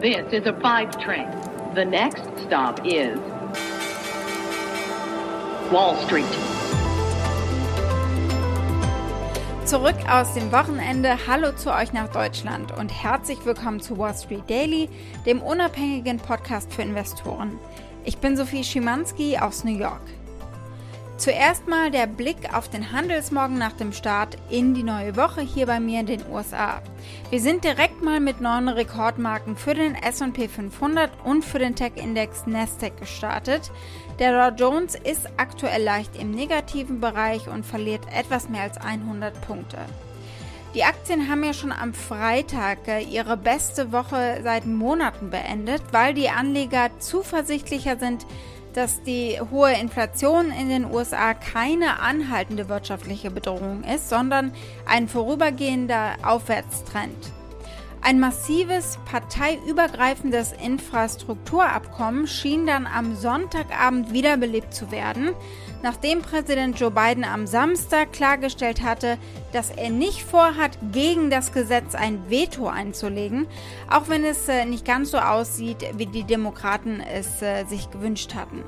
This 0.00 0.32
is 0.32 0.46
a 0.46 0.54
five 0.62 0.98
train. 0.98 1.28
The 1.74 1.84
next 1.84 2.22
stop 2.46 2.80
is 2.86 3.18
Wall 5.70 5.94
Street. 6.06 6.24
Zurück 9.66 9.96
aus 10.10 10.32
dem 10.32 10.50
Wochenende. 10.52 11.18
Hallo 11.26 11.52
zu 11.52 11.70
euch 11.70 11.92
nach 11.92 12.08
Deutschland 12.08 12.72
und 12.78 12.88
herzlich 12.88 13.44
willkommen 13.44 13.80
zu 13.80 13.98
Wall 13.98 14.14
Street 14.14 14.48
Daily, 14.48 14.88
dem 15.26 15.42
unabhängigen 15.42 16.16
Podcast 16.16 16.72
für 16.72 16.80
Investoren. 16.80 17.58
Ich 18.06 18.16
bin 18.16 18.38
Sophie 18.38 18.64
Schimanski 18.64 19.36
aus 19.36 19.64
New 19.64 19.76
York. 19.76 20.00
Zuerst 21.20 21.68
mal 21.68 21.90
der 21.90 22.06
Blick 22.06 22.54
auf 22.54 22.70
den 22.70 22.92
Handelsmorgen 22.92 23.58
nach 23.58 23.74
dem 23.74 23.92
Start 23.92 24.38
in 24.48 24.72
die 24.72 24.82
neue 24.82 25.16
Woche 25.16 25.42
hier 25.42 25.66
bei 25.66 25.78
mir 25.78 26.00
in 26.00 26.06
den 26.06 26.24
USA. 26.30 26.80
Wir 27.28 27.40
sind 27.40 27.62
direkt 27.62 28.02
mal 28.02 28.20
mit 28.20 28.40
neuen 28.40 28.70
Rekordmarken 28.70 29.54
für 29.54 29.74
den 29.74 29.94
S&P 29.96 30.48
500 30.48 31.10
und 31.22 31.44
für 31.44 31.58
den 31.58 31.76
Tech-Index 31.76 32.46
Nasdaq 32.46 32.96
gestartet. 33.00 33.70
Der 34.18 34.50
Dow 34.50 34.56
Jones 34.56 34.94
ist 34.94 35.28
aktuell 35.36 35.82
leicht 35.82 36.16
im 36.18 36.30
negativen 36.30 37.00
Bereich 37.00 37.48
und 37.48 37.66
verliert 37.66 38.06
etwas 38.16 38.48
mehr 38.48 38.62
als 38.62 38.78
100 38.78 39.38
Punkte. 39.42 39.76
Die 40.72 40.84
Aktien 40.84 41.28
haben 41.28 41.44
ja 41.44 41.52
schon 41.52 41.72
am 41.72 41.92
Freitag 41.92 42.86
äh, 42.86 43.00
ihre 43.00 43.36
beste 43.36 43.92
Woche 43.92 44.40
seit 44.42 44.66
Monaten 44.66 45.28
beendet, 45.28 45.82
weil 45.90 46.14
die 46.14 46.30
Anleger 46.30 46.90
zuversichtlicher 47.00 47.98
sind, 47.98 48.24
dass 48.74 49.02
die 49.02 49.38
hohe 49.50 49.72
Inflation 49.72 50.50
in 50.50 50.68
den 50.68 50.84
USA 50.84 51.34
keine 51.34 52.00
anhaltende 52.00 52.68
wirtschaftliche 52.68 53.30
Bedrohung 53.30 53.84
ist, 53.84 54.08
sondern 54.08 54.52
ein 54.86 55.08
vorübergehender 55.08 56.16
Aufwärtstrend. 56.22 57.32
Ein 58.02 58.18
massives 58.18 58.98
parteiübergreifendes 59.04 60.52
Infrastrukturabkommen 60.52 62.26
schien 62.26 62.66
dann 62.66 62.86
am 62.86 63.14
Sonntagabend 63.14 64.12
wiederbelebt 64.12 64.72
zu 64.72 64.90
werden, 64.90 65.34
nachdem 65.82 66.22
Präsident 66.22 66.78
Joe 66.78 66.90
Biden 66.90 67.24
am 67.24 67.46
Samstag 67.46 68.12
klargestellt 68.12 68.82
hatte, 68.82 69.18
dass 69.52 69.70
er 69.70 69.90
nicht 69.90 70.22
vorhat, 70.22 70.78
gegen 70.92 71.30
das 71.30 71.52
Gesetz 71.52 71.94
ein 71.94 72.30
Veto 72.30 72.68
einzulegen, 72.68 73.46
auch 73.90 74.08
wenn 74.08 74.24
es 74.24 74.48
äh, 74.48 74.64
nicht 74.64 74.84
ganz 74.84 75.10
so 75.10 75.18
aussieht, 75.18 75.78
wie 75.96 76.06
die 76.06 76.24
Demokraten 76.24 77.00
es 77.00 77.42
äh, 77.42 77.64
sich 77.64 77.90
gewünscht 77.90 78.34
hatten. 78.34 78.62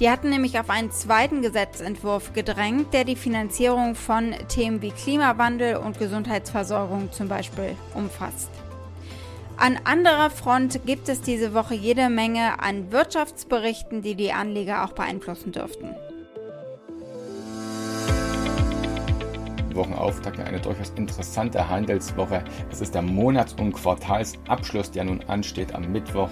Die 0.00 0.10
hatten 0.10 0.30
nämlich 0.30 0.58
auf 0.58 0.70
einen 0.70 0.90
zweiten 0.90 1.42
Gesetzentwurf 1.42 2.32
gedrängt, 2.32 2.94
der 2.94 3.04
die 3.04 3.16
Finanzierung 3.16 3.94
von 3.94 4.34
Themen 4.48 4.80
wie 4.82 4.92
Klimawandel 4.92 5.76
und 5.76 5.98
Gesundheitsversorgung 5.98 7.12
zum 7.12 7.28
Beispiel 7.28 7.76
umfasst. 7.94 8.50
An 9.58 9.78
anderer 9.84 10.30
Front 10.30 10.86
gibt 10.86 11.10
es 11.10 11.20
diese 11.20 11.52
Woche 11.52 11.74
jede 11.74 12.08
Menge 12.08 12.60
an 12.60 12.90
Wirtschaftsberichten, 12.92 14.00
die 14.00 14.14
die 14.14 14.32
Anleger 14.32 14.86
auch 14.86 14.92
beeinflussen 14.92 15.52
dürften. 15.52 15.94
Wochenauftakt 19.80 20.38
eine 20.40 20.60
durchaus 20.60 20.92
interessante 20.96 21.66
Handelswoche. 21.66 22.44
Es 22.70 22.82
ist 22.82 22.94
der 22.94 23.00
Monats- 23.00 23.54
und 23.54 23.72
Quartalsabschluss, 23.72 24.90
der 24.90 25.04
nun 25.04 25.22
ansteht 25.26 25.74
am 25.74 25.90
Mittwoch. 25.90 26.28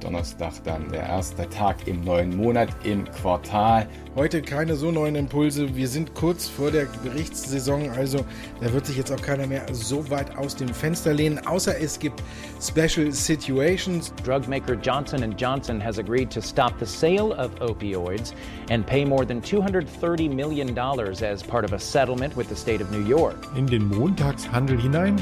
Donnerstag 0.00 0.52
dann 0.64 0.88
der 0.90 1.02
erste 1.02 1.48
Tag 1.48 1.86
im 1.86 2.02
neuen 2.04 2.36
Monat, 2.36 2.68
im 2.84 3.04
Quartal. 3.10 3.86
Heute 4.16 4.42
keine 4.42 4.74
so 4.76 4.90
neuen 4.90 5.14
Impulse. 5.14 5.76
Wir 5.76 5.88
sind 5.88 6.14
kurz 6.14 6.48
vor 6.48 6.70
der 6.70 6.86
Berichtssaison, 7.02 7.90
also 7.90 8.24
da 8.60 8.72
wird 8.72 8.86
sich 8.86 8.96
jetzt 8.96 9.12
auch 9.12 9.20
keiner 9.20 9.46
mehr 9.46 9.62
so 9.72 10.10
weit 10.10 10.36
aus 10.36 10.56
dem 10.56 10.68
Fenster 10.68 11.12
lehnen, 11.12 11.38
außer 11.46 11.78
es 11.80 11.98
gibt 11.98 12.22
Special 12.60 13.12
Situations. 13.12 14.12
Drug 14.24 14.48
maker 14.48 14.74
Johnson 14.74 15.34
Johnson 15.36 15.80
has 15.80 15.98
agreed 15.98 16.30
to 16.30 16.40
stop 16.40 16.78
the 16.78 16.86
sale 16.86 17.32
of 17.32 17.54
opioids 17.60 18.32
and 18.70 18.86
pay 18.86 19.04
more 19.04 19.24
than 19.24 19.40
230 19.40 20.28
million 20.28 20.74
dollars 20.74 21.22
as 21.22 21.42
part 21.42 21.64
of 21.64 21.72
a 21.72 21.78
settlement 21.78 22.36
with 22.36 22.48
the 22.48 22.56
state 22.56 22.80
of 22.80 22.90
New 22.90 23.04
York. 23.06 23.36
In 23.56 23.66
den 23.66 23.88
Montagshandel 23.88 24.78
hinein. 24.78 25.16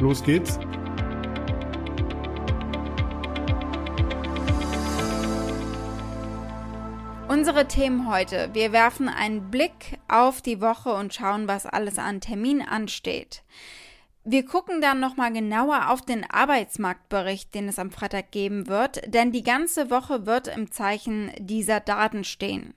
Los 0.00 0.22
geht's. 0.22 0.58
Unsere 7.38 7.68
Themen 7.68 8.10
heute. 8.10 8.50
Wir 8.52 8.72
werfen 8.72 9.08
einen 9.08 9.48
Blick 9.48 10.00
auf 10.08 10.42
die 10.42 10.60
Woche 10.60 10.92
und 10.92 11.14
schauen, 11.14 11.46
was 11.46 11.66
alles 11.66 11.96
an 11.96 12.20
Termin 12.20 12.62
ansteht. 12.62 13.44
Wir 14.24 14.44
gucken 14.44 14.80
dann 14.80 14.98
nochmal 14.98 15.32
genauer 15.32 15.90
auf 15.90 16.02
den 16.02 16.28
Arbeitsmarktbericht, 16.28 17.54
den 17.54 17.68
es 17.68 17.78
am 17.78 17.92
Freitag 17.92 18.32
geben 18.32 18.66
wird, 18.66 19.14
denn 19.14 19.30
die 19.30 19.44
ganze 19.44 19.88
Woche 19.88 20.26
wird 20.26 20.48
im 20.48 20.72
Zeichen 20.72 21.30
dieser 21.38 21.78
Daten 21.78 22.24
stehen. 22.24 22.74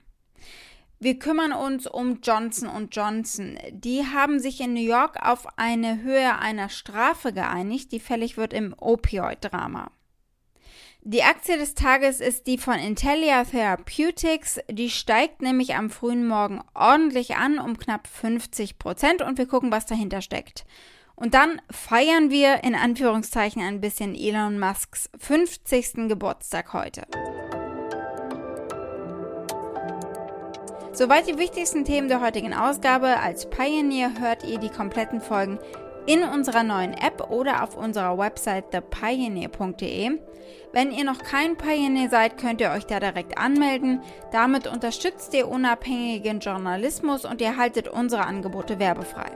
Wir 1.00 1.18
kümmern 1.18 1.52
uns 1.52 1.88
um 1.88 2.20
Johnson 2.22 2.88
Johnson. 2.92 3.58
Die 3.72 4.06
haben 4.06 4.38
sich 4.38 4.60
in 4.60 4.74
New 4.74 4.80
York 4.80 5.16
auf 5.20 5.58
eine 5.58 6.02
Höhe 6.02 6.38
einer 6.38 6.68
Strafe 6.68 7.32
geeinigt, 7.32 7.90
die 7.90 7.98
fällig 7.98 8.36
wird 8.36 8.52
im 8.52 8.76
Opioid-Drama. 8.78 9.90
Die 11.04 11.24
Aktie 11.24 11.58
des 11.58 11.74
Tages 11.74 12.20
ist 12.20 12.46
die 12.46 12.58
von 12.58 12.74
Intellia 12.74 13.42
Therapeutics. 13.42 14.60
Die 14.70 14.88
steigt 14.88 15.42
nämlich 15.42 15.74
am 15.74 15.90
frühen 15.90 16.28
Morgen 16.28 16.60
ordentlich 16.74 17.34
an 17.34 17.58
um 17.58 17.76
knapp 17.76 18.06
50 18.06 18.78
Prozent 18.78 19.20
und 19.20 19.36
wir 19.36 19.46
gucken, 19.46 19.72
was 19.72 19.84
dahinter 19.84 20.22
steckt. 20.22 20.64
Und 21.16 21.34
dann 21.34 21.60
feiern 21.72 22.30
wir 22.30 22.62
in 22.62 22.76
Anführungszeichen 22.76 23.60
ein 23.62 23.80
bisschen 23.80 24.14
Elon 24.14 24.60
Musks 24.60 25.10
50. 25.18 26.06
Geburtstag 26.08 26.72
heute. 26.72 27.02
Soweit 30.92 31.26
die 31.26 31.36
wichtigsten 31.36 31.84
Themen 31.84 32.06
der 32.06 32.20
heutigen 32.20 32.54
Ausgabe. 32.54 33.18
Als 33.18 33.50
Pioneer 33.50 34.20
hört 34.20 34.44
ihr 34.44 34.58
die 34.58 34.70
kompletten 34.70 35.20
Folgen 35.20 35.58
in 36.06 36.22
unserer 36.22 36.62
neuen 36.62 36.94
App 36.94 37.30
oder 37.30 37.62
auf 37.62 37.76
unserer 37.76 38.18
Website 38.18 38.70
thepioneer.de. 38.70 40.18
Wenn 40.72 40.90
ihr 40.90 41.04
noch 41.04 41.18
kein 41.18 41.56
Pioneer 41.56 42.08
seid, 42.08 42.38
könnt 42.38 42.60
ihr 42.60 42.70
euch 42.70 42.86
da 42.86 42.98
direkt 42.98 43.38
anmelden. 43.38 44.00
Damit 44.32 44.66
unterstützt 44.66 45.34
ihr 45.34 45.48
unabhängigen 45.48 46.40
Journalismus 46.40 47.24
und 47.24 47.40
ihr 47.40 47.56
haltet 47.56 47.88
unsere 47.88 48.24
Angebote 48.24 48.78
werbefrei. 48.78 49.30